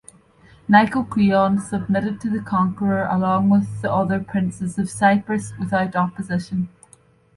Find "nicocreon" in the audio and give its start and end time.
0.67-1.61